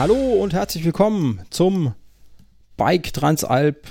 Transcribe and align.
Hallo 0.00 0.14
und 0.14 0.54
herzlich 0.54 0.86
willkommen 0.86 1.42
zum 1.50 1.92
Bike 2.78 3.12
Transalp 3.12 3.86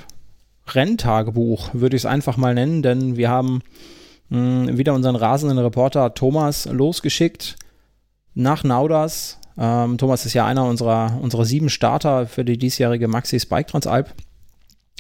Renntagebuch, 0.65 1.69
würde 1.73 1.95
ich 1.95 2.01
es 2.01 2.05
einfach 2.07 2.35
mal 2.35 2.55
nennen, 2.55 2.81
denn 2.81 3.15
wir 3.15 3.29
haben 3.29 3.61
mh, 4.29 4.75
wieder 4.75 4.95
unseren 4.95 5.15
rasenden 5.15 5.59
Reporter 5.59 6.15
Thomas 6.15 6.65
losgeschickt 6.65 7.57
nach 8.33 8.63
Nauders. 8.63 9.37
Ähm, 9.55 9.99
Thomas 9.99 10.25
ist 10.25 10.33
ja 10.33 10.47
einer 10.47 10.65
unserer, 10.65 11.19
unserer 11.21 11.45
sieben 11.45 11.69
Starter 11.69 12.25
für 12.25 12.43
die 12.43 12.57
diesjährige 12.57 13.07
Maxis 13.07 13.45
Bike 13.45 13.67
Transalp 13.67 14.11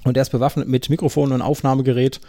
und 0.03 0.15
er 0.15 0.21
ist 0.21 0.29
bewaffnet 0.29 0.67
mit 0.67 0.91
Mikrofon 0.91 1.31
und 1.31 1.41
Aufnahmegerät 1.41 2.21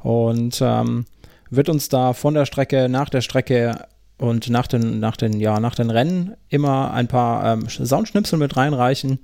und 0.00 0.60
ähm, 0.60 1.04
wird 1.50 1.68
uns 1.68 1.88
da 1.88 2.14
von 2.14 2.34
der 2.34 2.46
Strecke, 2.46 2.88
nach 2.88 3.10
der 3.10 3.20
Strecke 3.20 3.86
und 4.18 4.48
nach 4.48 4.66
den, 4.66 5.00
nach 5.00 5.16
den, 5.16 5.40
ja, 5.40 5.60
nach 5.60 5.74
den 5.74 5.90
Rennen 5.90 6.34
immer 6.48 6.92
ein 6.92 7.08
paar 7.08 7.52
ähm, 7.52 7.68
Soundschnipsel 7.68 8.38
mit 8.38 8.56
reinreichen, 8.56 9.18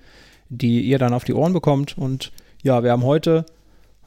die 0.48 0.80
ihr 0.82 0.98
dann 0.98 1.14
auf 1.14 1.24
die 1.24 1.34
Ohren 1.34 1.52
bekommt. 1.52 1.96
Und 1.96 2.32
ja, 2.62 2.82
wir 2.82 2.90
haben 2.90 3.04
heute 3.04 3.46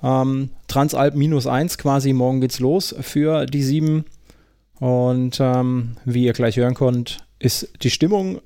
ähm, 0.03 0.49
Transalp 0.67 1.15
minus 1.15 1.47
eins 1.47 1.77
quasi, 1.77 2.13
morgen 2.13 2.41
geht's 2.41 2.59
los 2.59 2.93
für 2.99 3.45
die 3.45 3.63
sieben. 3.63 4.05
Und 4.79 5.39
ähm, 5.39 5.95
wie 6.03 6.25
ihr 6.25 6.33
gleich 6.33 6.57
hören 6.57 6.73
könnt, 6.73 7.25
ist 7.39 7.69
die 7.81 7.89
Stimmung 7.89 8.41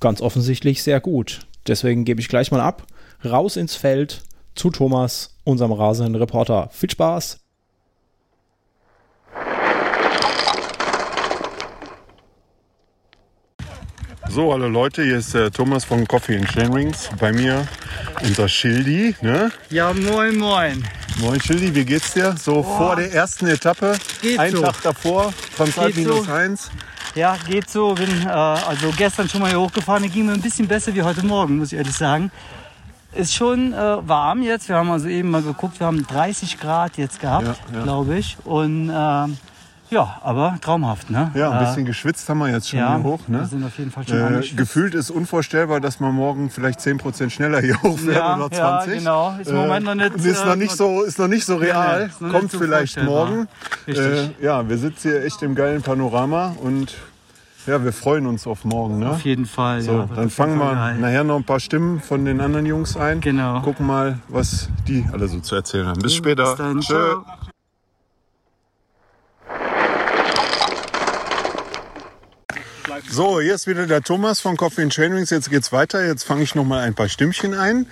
ganz 0.00 0.20
offensichtlich 0.20 0.82
sehr 0.82 1.00
gut. 1.00 1.46
Deswegen 1.66 2.04
gebe 2.04 2.20
ich 2.20 2.28
gleich 2.28 2.50
mal 2.50 2.60
ab, 2.60 2.86
raus 3.24 3.56
ins 3.56 3.76
Feld 3.76 4.22
zu 4.54 4.70
Thomas, 4.70 5.36
unserem 5.44 5.72
rasenden 5.72 6.16
Reporter. 6.16 6.68
Viel 6.72 6.90
Spaß! 6.90 7.47
So, 14.30 14.52
hallo 14.52 14.68
Leute, 14.68 15.02
hier 15.02 15.16
ist 15.18 15.34
äh, 15.34 15.50
Thomas 15.50 15.84
von 15.84 16.06
Coffee 16.06 16.36
and 16.36 16.48
Chain 16.48 16.72
Rings. 16.72 17.08
Bei 17.18 17.32
mir 17.32 17.66
unser 18.22 18.48
Schildi. 18.48 19.14
Ne? 19.20 19.50
Ja, 19.70 19.92
moin, 19.92 20.36
moin. 20.38 20.84
Moin 21.18 21.40
Schildi, 21.40 21.74
wie 21.74 21.84
geht's 21.84 22.12
dir? 22.14 22.34
So 22.38 22.62
vor 22.62 22.96
der 22.96 23.12
ersten 23.12 23.46
Etappe, 23.48 23.96
Geht 24.20 24.38
ein 24.38 24.52
so. 24.52 24.62
Tag 24.62 24.82
davor, 24.82 25.32
Transalp 25.56 25.94
Geht 25.94 26.04
minus 26.06 26.26
so. 26.26 26.32
eins. 26.32 26.70
Ja, 27.14 27.36
geht 27.48 27.68
so. 27.70 27.94
Bin 27.94 28.26
äh, 28.26 28.30
also 28.30 28.92
gestern 28.96 29.28
schon 29.28 29.40
mal 29.40 29.48
hier 29.50 29.60
hochgefahren. 29.60 30.02
Da 30.04 30.08
ging 30.08 30.26
mir 30.26 30.32
ein 30.32 30.42
bisschen 30.42 30.68
besser 30.68 30.94
wie 30.94 31.02
heute 31.02 31.24
Morgen, 31.24 31.58
muss 31.58 31.72
ich 31.72 31.78
ehrlich 31.78 31.96
sagen. 31.96 32.30
Ist 33.14 33.34
schon 33.34 33.72
äh, 33.72 33.76
warm 34.06 34.42
jetzt. 34.42 34.68
Wir 34.68 34.76
haben 34.76 34.90
also 34.90 35.08
eben 35.08 35.30
mal 35.30 35.42
geguckt. 35.42 35.80
Wir 35.80 35.86
haben 35.86 36.06
30 36.06 36.60
Grad 36.60 36.98
jetzt 36.98 37.18
gehabt, 37.20 37.46
Ja, 37.72 37.78
ja. 37.78 37.82
glaube 37.82 38.18
ich. 38.18 38.36
Und 38.44 38.90
ähm, 38.94 39.38
ja, 39.90 40.18
aber 40.22 40.56
traumhaft, 40.60 41.10
ne? 41.10 41.30
Ja, 41.34 41.50
ein 41.50 41.62
Äh, 41.62 41.66
bisschen 41.66 41.84
geschwitzt 41.84 42.28
haben 42.28 42.38
wir 42.38 42.48
jetzt 42.50 42.68
schon 42.68 42.78
ja, 42.78 42.94
hier 42.96 43.04
hoch. 43.04 43.20
wir 43.26 43.38
Ne? 43.38 43.46
sind 43.46 43.64
auf 43.64 43.78
jeden 43.78 43.90
Fall 43.90 44.06
schon 44.06 44.42
Äh, 44.42 44.46
gefühlt 44.56 44.94
ist 44.94 45.10
unvorstellbar, 45.10 45.80
dass 45.80 46.00
man 46.00 46.14
morgen 46.14 46.50
vielleicht 46.50 46.80
10% 46.80 47.30
schneller 47.30 47.60
hier 47.60 47.80
hoch 47.82 47.98
wäre 48.02 48.18
Ja, 48.18 48.36
oder 48.36 48.56
ja, 48.56 48.80
20. 48.80 48.98
genau. 48.98 49.34
Ist 49.40 49.48
im 49.50 49.56
Moment 49.56 49.86
noch 49.86 49.94
nicht, 49.94 50.14
ist, 50.16 50.44
noch 50.44 50.52
äh, 50.52 50.56
nicht 50.56 50.72
so, 50.76 51.02
ist 51.02 51.18
noch 51.18 51.28
nicht 51.28 51.44
so 51.44 51.56
real. 51.56 52.10
nee, 52.20 52.30
Kommt 52.30 52.50
so 52.50 52.58
vielleicht 52.58 53.02
morgen. 53.02 53.48
Richtig. 53.86 54.04
Äh, 54.40 54.44
ja, 54.44 54.68
wir 54.68 54.78
sitzen 54.78 55.10
hier 55.10 55.24
echt 55.24 55.42
im 55.42 55.54
geilen 55.54 55.82
Panorama 55.82 56.54
und 56.62 56.94
ja, 57.66 57.84
wir 57.84 57.92
freuen 57.92 58.26
uns 58.26 58.46
auf 58.46 58.64
morgen. 58.64 58.98
Ne? 59.00 59.10
Auf 59.10 59.22
jeden 59.26 59.44
Fall. 59.44 59.82
So, 59.82 59.92
ja, 59.92 60.08
dann 60.16 60.30
fangen 60.30 60.56
wir 60.58 60.94
nachher 60.98 61.22
noch 61.24 61.36
ein 61.36 61.44
paar 61.44 61.60
Stimmen 61.60 62.00
von 62.00 62.24
den 62.24 62.40
anderen 62.40 62.64
Jungs 62.64 62.96
ein. 62.96 63.20
Genau. 63.20 63.60
Gucken 63.60 63.86
mal, 63.86 64.18
was 64.28 64.70
die 64.86 65.04
alle 65.12 65.28
so 65.28 65.40
zu 65.40 65.54
erzählen 65.54 65.86
haben. 65.86 66.00
Bis 66.00 66.14
später. 66.14 66.44
Bis 66.44 66.56
dann. 66.56 66.80
Tschö. 66.80 66.94
Ciao. 66.94 67.24
So, 73.10 73.40
hier 73.40 73.54
ist 73.54 73.66
wieder 73.66 73.86
der 73.86 74.02
Thomas 74.02 74.40
von 74.40 74.56
Coffee 74.56 74.82
and 74.82 74.92
Chain 74.92 75.12
Rings. 75.12 75.30
Jetzt 75.30 75.50
geht's 75.50 75.72
weiter. 75.72 76.06
Jetzt 76.06 76.24
fange 76.24 76.42
ich 76.42 76.54
noch 76.54 76.64
mal 76.64 76.80
ein 76.80 76.94
paar 76.94 77.08
Stimmchen 77.08 77.54
ein. 77.54 77.86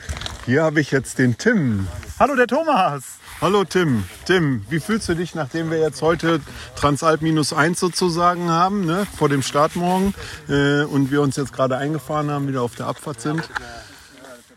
Hier 0.47 0.63
habe 0.63 0.81
ich 0.81 0.91
jetzt 0.91 1.19
den 1.19 1.37
Tim. 1.37 1.87
Hallo, 2.19 2.35
der 2.35 2.47
Thomas. 2.47 3.03
Hallo 3.41 3.65
Tim. 3.65 4.05
Tim, 4.25 4.65
wie 4.71 4.81
fühlst 4.81 5.09
du 5.11 5.15
dich, 5.15 5.35
nachdem 5.35 5.71
wir 5.71 5.79
jetzt 5.79 6.01
heute 6.01 6.41
Transalp 6.77 7.21
minus 7.21 7.53
eins 7.53 7.79
sozusagen 7.79 8.49
haben, 8.49 8.87
ne, 8.87 9.07
vor 9.19 9.29
dem 9.29 9.43
Start 9.43 9.77
morgen 9.77 10.15
äh, 10.49 10.85
und 10.85 11.11
wir 11.11 11.21
uns 11.21 11.37
jetzt 11.37 11.53
gerade 11.53 11.77
eingefahren 11.77 12.31
haben, 12.31 12.49
wieder 12.49 12.63
auf 12.63 12.75
der 12.75 12.87
Abfahrt 12.87 13.21
sind? 13.21 13.43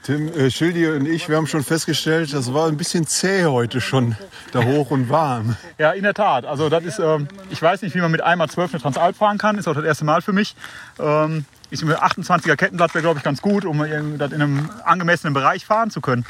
Tim, 0.10 0.28
äh, 0.30 0.50
Schildi 0.50 0.88
und 0.88 1.06
ich, 1.06 1.30
wir 1.30 1.38
haben 1.38 1.46
schon 1.46 1.64
festgestellt, 1.64 2.34
das 2.34 2.52
war 2.52 2.68
ein 2.68 2.78
bisschen 2.78 3.06
zäh 3.06 3.46
heute 3.46 3.80
schon, 3.80 4.16
da 4.52 4.64
hoch 4.64 4.90
und 4.90 5.08
warm. 5.10 5.56
Ja, 5.78 5.92
in 5.92 6.02
der 6.02 6.16
Tat. 6.16 6.46
Also 6.46 6.68
das 6.68 6.84
ist, 6.84 6.98
ähm, 6.98 7.28
ich 7.52 7.62
weiß 7.62 7.84
nicht, 7.84 7.94
wie 7.94 8.02
man 8.02 8.10
mit 8.10 8.22
einmal 8.22 8.50
12 8.50 8.74
eine 8.74 8.82
Transalp 8.82 9.16
fahren 9.16 9.38
kann. 9.38 9.60
Ist 9.60 9.68
auch 9.68 9.76
das 9.76 9.84
erste 9.84 10.06
Mal 10.06 10.24
für 10.24 10.34
mich. 10.34 10.56
Ähm, 10.98 11.46
ich 11.70 11.86
mit 11.86 11.96
28er 11.96 12.56
Kettenblatt 12.56 12.96
wäre, 12.96 13.04
glaube 13.04 13.20
ich, 13.20 13.24
ganz 13.24 13.40
gut, 13.40 13.66
um 13.66 13.86
das 14.18 14.32
in 14.32 14.42
einem 14.42 14.72
angemessenen 14.84 15.36
Bereich 15.36 15.68
fahren 15.68 15.92
zu 15.92 16.02
können. 16.02 16.26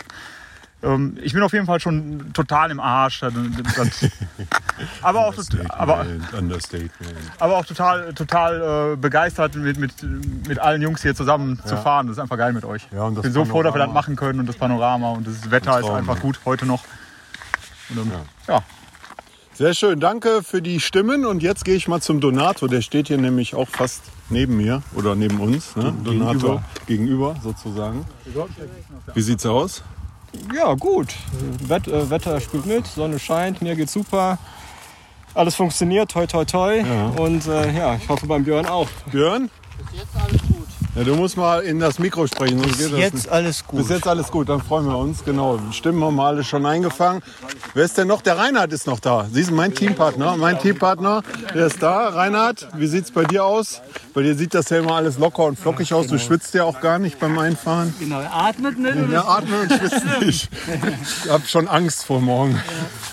Ähm, 0.82 1.18
ich 1.22 1.34
bin 1.34 1.44
auf 1.44 1.52
jeden 1.52 1.66
Fall 1.66 1.80
schon 1.80 2.32
total 2.34 2.72
im 2.72 2.80
Arsch. 2.80 3.20
Das, 3.20 3.34
das, 3.76 4.12
aber, 5.02 5.28
auch, 5.28 5.34
aber, 5.70 6.06
aber 7.40 7.58
auch 7.58 7.66
total, 7.66 8.14
total 8.14 8.94
äh, 8.94 8.96
begeistert, 8.96 9.56
mit, 9.56 9.78
mit, 9.78 9.92
mit 10.48 10.60
allen 10.60 10.82
Jungs 10.82 11.02
hier 11.02 11.16
zusammen 11.16 11.62
zu 11.66 11.76
fahren. 11.76 12.08
Das 12.08 12.18
ist 12.18 12.22
einfach 12.22 12.38
geil 12.38 12.54
mit 12.54 12.64
euch. 12.64 12.88
Ja, 12.94 13.10
ich 13.10 13.22
bin 13.22 13.34
so 13.34 13.44
froh, 13.44 13.62
dass 13.62 13.74
wir 13.74 13.80
das 13.80 13.88
Panorama. 13.88 13.94
machen 13.94 14.16
können 14.16 14.40
und 14.40 14.48
das 14.48 14.56
Panorama 14.56 15.12
und 15.12 15.28
das 15.28 15.52
Wetter 15.52 15.74
Ein 15.74 15.80
ist 15.82 15.88
Traum, 15.88 15.98
einfach 15.98 16.16
ja. 16.16 16.22
gut 16.22 16.40
heute 16.46 16.66
noch. 16.66 16.84
Und, 17.90 17.98
ähm, 17.98 18.12
ja. 18.48 18.64
Sehr 19.54 19.74
schön, 19.74 20.00
danke 20.00 20.42
für 20.42 20.62
die 20.62 20.80
Stimmen. 20.80 21.26
Und 21.26 21.44
jetzt 21.44 21.66
gehe 21.66 21.76
ich 21.76 21.90
mal 21.90 22.00
zum 22.00 22.22
Donato. 22.22 22.68
Der 22.68 22.82
steht 22.82 23.10
hier 23.10 23.18
nämlich 23.18 23.56
auch 23.56 23.68
fast 23.68 24.04
neben 24.30 24.56
mir 24.56 24.82
oder 24.96 25.16
neben 25.16 25.42
uns. 25.42 25.76
Ne? 25.76 25.94
Donato 26.06 26.62
gegenüber 26.88 27.36
sozusagen. 27.44 28.06
Wie 29.14 29.22
sieht's 29.22 29.46
aus? 29.46 29.84
Ja, 30.56 30.74
gut. 30.76 31.08
Wett, 31.68 31.88
äh, 31.88 32.10
Wetter 32.10 32.40
spielt 32.40 32.66
mit, 32.66 32.86
Sonne 32.88 33.20
scheint, 33.20 33.62
mir 33.62 33.76
geht's 33.76 33.94
super. 33.94 34.38
Alles 35.34 35.56
funktioniert, 35.56 36.12
toi 36.12 36.26
toi 36.26 36.44
toi. 36.46 36.78
Ja. 36.80 37.06
Und 37.18 37.48
äh, 37.48 37.72
ja, 37.72 37.96
ich 37.96 38.10
hoffe 38.10 38.26
beim 38.28 38.44
Björn 38.44 38.66
auch. 38.66 38.88
Björn? 39.12 39.50
Ja, 40.96 41.04
du 41.04 41.16
musst 41.16 41.38
mal 41.38 41.62
in 41.62 41.80
das 41.80 42.00
Mikro 42.00 42.26
sprechen, 42.28 42.60
sonst 42.60 42.78
geht 42.80 42.92
das 42.92 43.00
Jetzt 43.00 43.14
nicht. 43.14 43.30
alles 43.30 43.66
gut. 43.66 43.80
Bis 43.80 43.90
jetzt 43.90 44.08
alles 44.08 44.30
gut, 44.32 44.50
dann 44.50 44.60
freuen 44.62 44.88
wir 44.88 44.98
uns. 44.98 45.24
Genau, 45.24 45.58
die 45.58 45.72
Stimmen 45.74 46.04
haben 46.04 46.16
wir 46.16 46.24
alle 46.24 46.44
schon 46.44 46.66
eingefangen. 46.66 47.22
Wer 47.74 47.86
ist 47.86 47.98
denn 47.98 48.08
noch? 48.08 48.22
Der 48.22 48.38
Reinhard 48.38 48.74
ist 48.74 48.88
noch 48.88 49.00
da. 49.00 49.28
Sie 49.32 49.44
sind 49.44 49.56
mein 49.56 49.74
Teampartner. 49.74 50.36
Mein 50.36 50.60
Teampartner, 50.60 51.22
der 51.54 51.68
ist 51.68 51.82
da. 51.82 52.10
Reinhard, 52.10 52.68
wie 52.76 52.88
sieht's 52.88 53.12
bei 53.12 53.24
dir 53.24 53.46
aus? 53.46 53.82
Bei 54.20 54.24
dir 54.24 54.36
sieht 54.36 54.54
das 54.54 54.70
ja 54.70 54.80
immer 54.80 54.96
alles 54.96 55.18
locker 55.18 55.46
und 55.46 55.58
flockig 55.58 55.94
aus. 55.94 56.08
Du 56.08 56.20
schwitzt 56.20 56.54
ja 56.54 56.66
auch 56.66 56.82
gar 56.82 57.00
nicht 57.00 57.22
beim 57.22 57.40
Einfahren. 57.40 57.94
Genau, 58.02 58.20
er 58.20 58.34
atmet 58.34 58.78
nicht. 58.78 59.10
Ja, 59.14 59.26
atme 59.26 59.62
und 59.62 59.72
schwitzt 59.72 60.06
nicht. 60.20 60.50
Ich 61.24 61.32
habe 61.32 61.48
schon 61.48 61.70
Angst 61.70 62.04
vor 62.04 62.20
morgen. 62.20 62.62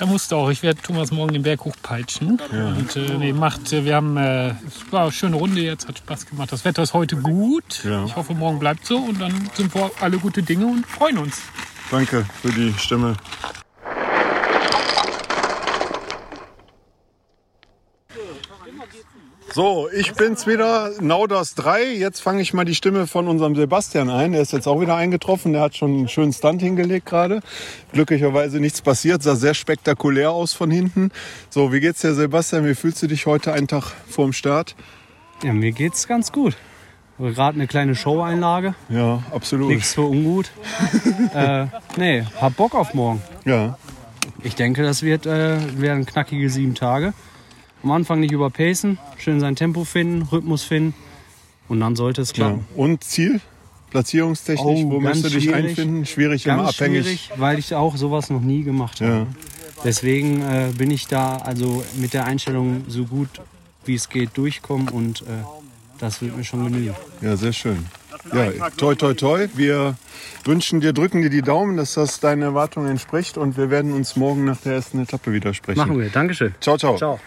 Er 0.00 0.06
musste 0.06 0.34
auch. 0.34 0.50
Ich 0.50 0.64
werde 0.64 0.82
Thomas 0.82 1.12
morgen 1.12 1.32
den 1.32 1.44
Berg 1.44 1.64
hochpeitschen. 1.64 2.40
Und 2.50 2.96
äh, 2.96 3.18
nee, 3.18 3.32
macht, 3.32 3.72
äh, 3.72 3.84
wir 3.84 3.94
haben, 3.94 4.16
äh, 4.16 4.48
es 4.48 4.90
war 4.90 5.02
eine 5.02 5.12
schöne 5.12 5.36
Runde 5.36 5.60
jetzt, 5.60 5.86
hat 5.86 5.98
Spaß 5.98 6.26
gemacht. 6.26 6.50
Das 6.50 6.64
Wetter 6.64 6.82
ist 6.82 6.92
heute 6.92 7.14
gut. 7.14 7.84
Ja. 7.84 8.04
Ich 8.04 8.16
hoffe, 8.16 8.34
morgen 8.34 8.58
bleibt 8.58 8.84
so 8.84 8.98
und 8.98 9.20
dann 9.20 9.48
sind 9.54 9.72
wir 9.76 9.92
alle 10.00 10.18
gute 10.18 10.42
Dinge 10.42 10.66
und 10.66 10.84
freuen 10.88 11.18
uns. 11.18 11.38
Danke 11.92 12.26
für 12.42 12.50
die 12.50 12.74
Stimme. 12.78 13.14
So, 19.56 19.88
ich 19.90 20.12
bin's 20.12 20.46
wieder, 20.46 20.90
Nauders 21.00 21.54
3. 21.54 21.94
Jetzt 21.94 22.20
fange 22.20 22.42
ich 22.42 22.52
mal 22.52 22.66
die 22.66 22.74
Stimme 22.74 23.06
von 23.06 23.26
unserem 23.26 23.56
Sebastian 23.56 24.10
ein. 24.10 24.32
Der 24.32 24.42
ist 24.42 24.52
jetzt 24.52 24.68
auch 24.68 24.82
wieder 24.82 24.96
eingetroffen. 24.96 25.54
Der 25.54 25.62
hat 25.62 25.74
schon 25.74 25.92
einen 25.92 26.08
schönen 26.08 26.34
Stunt 26.34 26.60
hingelegt 26.60 27.06
gerade. 27.06 27.40
Glücklicherweise 27.90 28.60
nichts 28.60 28.82
passiert. 28.82 29.22
Sah 29.22 29.34
sehr 29.34 29.54
spektakulär 29.54 30.30
aus 30.30 30.52
von 30.52 30.70
hinten. 30.70 31.10
So, 31.48 31.72
wie 31.72 31.80
geht's 31.80 32.02
dir, 32.02 32.12
Sebastian? 32.12 32.66
Wie 32.66 32.74
fühlst 32.74 33.02
du 33.02 33.06
dich 33.06 33.24
heute 33.24 33.54
einen 33.54 33.66
Tag 33.66 33.94
vorm 34.06 34.34
Start? 34.34 34.76
Ja, 35.42 35.54
mir 35.54 35.72
geht's 35.72 36.06
ganz 36.06 36.32
gut. 36.32 36.54
Gerade 37.18 37.54
eine 37.54 37.66
kleine 37.66 37.94
Showeinlage, 37.94 38.74
Ja, 38.90 39.22
absolut. 39.32 39.68
nichts 39.70 39.94
für 39.94 40.02
ungut. 40.02 40.50
äh, 41.34 41.64
nee, 41.96 42.26
hab 42.42 42.56
Bock 42.56 42.74
auf 42.74 42.92
morgen. 42.92 43.22
Ja, 43.46 43.78
Ich 44.42 44.54
denke, 44.54 44.82
das 44.82 45.02
wird, 45.02 45.24
äh, 45.24 45.56
werden 45.80 46.04
knackige 46.04 46.50
sieben 46.50 46.74
Tage. 46.74 47.14
Am 47.86 47.92
Anfang 47.92 48.18
nicht 48.18 48.32
überpacen, 48.32 48.98
schön 49.16 49.38
sein 49.38 49.54
Tempo 49.54 49.84
finden, 49.84 50.22
Rhythmus 50.22 50.64
finden 50.64 50.92
und 51.68 51.78
dann 51.78 51.94
sollte 51.94 52.20
es 52.20 52.30
ja. 52.30 52.34
klappen. 52.34 52.66
Und 52.74 53.04
Ziel? 53.04 53.40
Platzierungstechnisch, 53.90 54.82
Oh, 54.84 54.90
wo 54.90 54.98
müsst 54.98 55.24
du 55.24 55.28
dich 55.28 55.44
schwierig. 55.44 55.68
einfinden? 55.68 56.04
Schwierig, 56.04 56.46
immer 56.46 56.64
Ganz 56.64 56.70
abhängig. 56.70 57.04
schwierig, 57.04 57.30
weil 57.36 57.60
ich 57.60 57.76
auch 57.76 57.96
sowas 57.96 58.28
noch 58.28 58.40
nie 58.40 58.64
gemacht 58.64 59.00
habe. 59.00 59.12
Ja. 59.12 59.26
Deswegen 59.84 60.42
äh, 60.42 60.72
bin 60.76 60.90
ich 60.90 61.06
da 61.06 61.36
also 61.36 61.84
mit 61.96 62.12
der 62.12 62.24
Einstellung 62.24 62.82
so 62.88 63.04
gut 63.04 63.28
wie 63.84 63.94
es 63.94 64.08
geht 64.08 64.36
durchkommen 64.36 64.88
und 64.88 65.22
äh, 65.22 65.26
das 66.00 66.20
wird 66.20 66.36
mir 66.36 66.42
schon 66.42 66.64
genügen. 66.64 66.96
Ja, 67.20 67.36
sehr 67.36 67.52
schön. 67.52 67.86
Ja, 68.34 68.68
toi, 68.70 68.96
toi, 68.96 69.14
toi. 69.14 69.46
Wir 69.54 69.94
wünschen 70.44 70.80
dir, 70.80 70.92
drücken 70.92 71.22
dir 71.22 71.30
die 71.30 71.42
Daumen, 71.42 71.76
dass 71.76 71.94
das 71.94 72.18
deinen 72.18 72.42
Erwartungen 72.42 72.88
entspricht 72.90 73.38
und 73.38 73.56
wir 73.56 73.70
werden 73.70 73.92
uns 73.92 74.16
morgen 74.16 74.44
nach 74.44 74.56
der 74.56 74.72
ersten 74.72 75.00
Etappe 75.00 75.32
wieder 75.32 75.54
sprechen. 75.54 75.78
Machen 75.78 76.00
wir. 76.00 76.10
Dankeschön. 76.10 76.52
Ciao, 76.60 76.76
ciao. 76.76 76.96
Ciao. 76.96 77.20